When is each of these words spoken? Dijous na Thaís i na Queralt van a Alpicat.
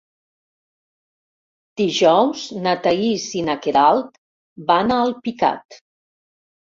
Dijous 1.81 2.45
na 2.67 2.73
Thaís 2.87 3.27
i 3.43 3.47
na 3.51 3.59
Queralt 3.67 4.21
van 4.73 4.95
a 4.97 4.99
Alpicat. 5.07 5.79